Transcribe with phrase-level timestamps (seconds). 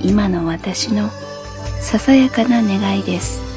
[0.00, 1.10] 今の私の
[1.80, 3.53] ささやかな願いです。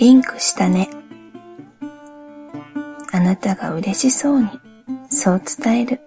[0.00, 0.88] リンクしたね。
[3.12, 4.48] あなたが嬉しそうに、
[5.10, 6.00] そう伝える。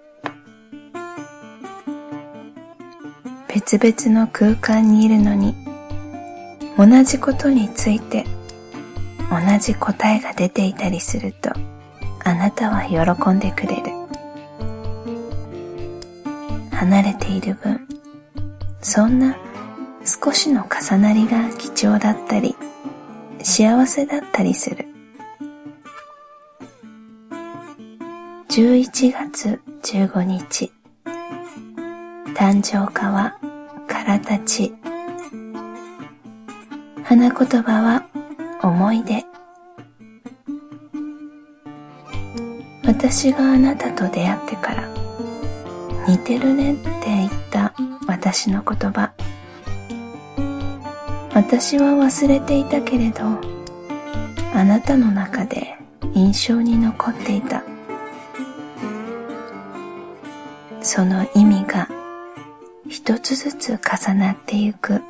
[3.46, 5.54] 別々の空間にいるのに、
[6.76, 8.24] 同じことについて、
[9.30, 11.52] 同じ答えが出ていたりすると、
[12.24, 13.92] あなたは喜んでくれる。
[16.72, 17.86] 離れている分、
[18.82, 19.36] そんな
[20.04, 22.56] 少しの重なりが貴重だったり、
[23.44, 24.86] 幸せだったりする。
[28.48, 30.72] 11月15日。
[32.34, 33.38] 誕生花は
[33.86, 34.72] からたち。
[37.04, 38.06] 花言葉は
[38.62, 39.22] 思い出。
[42.86, 44.88] 私があなたと出会ってから
[46.08, 47.74] 似てるねって言った
[48.06, 49.12] 私の言葉。
[51.34, 53.24] 私は忘れていたけれど
[54.54, 55.76] あなたの中で
[56.14, 57.64] 印象に残っていた。
[60.80, 61.88] その意味が
[62.88, 65.02] 一つずつ重なってゆく。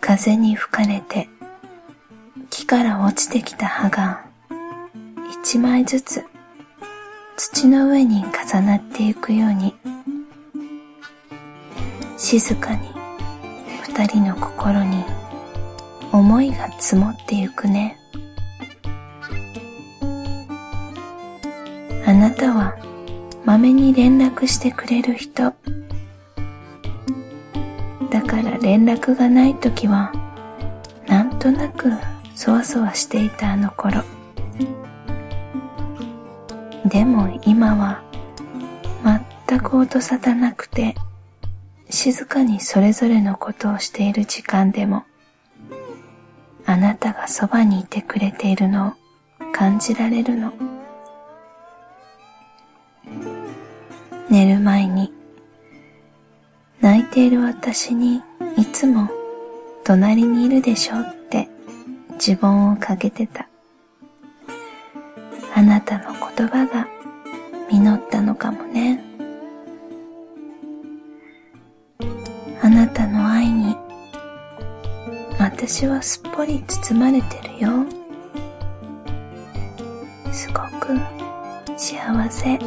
[0.00, 1.28] 風に吹かれて
[2.50, 4.26] 木から落ちてきた葉が
[5.42, 6.24] 一枚ずつ
[7.36, 9.74] 土の上に重なってゆくように
[12.18, 13.03] 静かに
[13.96, 15.04] 二人の心に
[16.10, 17.96] 思いが積もってゆくね。
[22.04, 22.76] あなたは
[23.44, 25.54] まめに連絡してくれる人。
[28.10, 30.12] だから連絡がない時は
[31.06, 31.92] なんとなく
[32.34, 34.02] そわそわしていたあの頃。
[36.86, 38.02] でも今は
[39.48, 40.96] 全く音沙汰なくて
[41.94, 45.04] 静かにそれぞれのことをしている時間でも、
[46.66, 48.92] あなたがそばにいてくれているのを
[49.52, 50.52] 感じられるの。
[54.28, 55.12] 寝る前に、
[56.80, 58.20] 泣いている私に
[58.56, 59.08] いつも
[59.84, 61.48] 隣にいるでしょって
[62.14, 63.48] 自分をかけてた。
[65.54, 66.88] あなたの言葉が
[67.70, 69.13] 実ったのかもね。
[72.64, 73.76] あなたの愛に
[75.38, 77.84] 私はすっぽり包まれてるよ。
[80.32, 80.98] すごく
[81.76, 82.58] 幸せ。